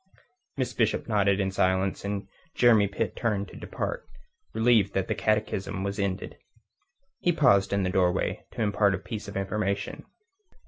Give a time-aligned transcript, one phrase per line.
[0.57, 4.03] Miss Bishop nodded in silence, and Jeremy Pitt turned to depart,
[4.51, 6.37] relieved that the catechism was ended.
[7.19, 10.05] He paused in the doorway to impart a piece of information.